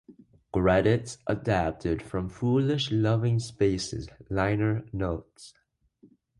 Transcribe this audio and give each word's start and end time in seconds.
Credits 0.51 1.19
adapted 1.27 2.01
from 2.01 2.27
"Foolish 2.27 2.89
Loving 2.89 3.37
Spaces" 3.37 4.09
liner 4.31 4.83
notes. 4.91 5.53